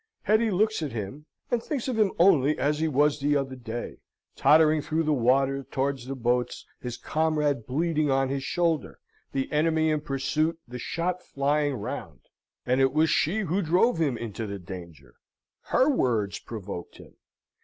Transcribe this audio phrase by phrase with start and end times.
[0.23, 3.97] Hetty looks at him, and thinks of him only as he was the other day,
[4.35, 8.97] tottering through the water towards the boats, his comrade bleeding on his shoulder,
[9.31, 12.21] the enemy in pursuit, the shot flying round.
[12.65, 15.17] And it was she who drove him into the danger!
[15.65, 17.17] Her words provoked him.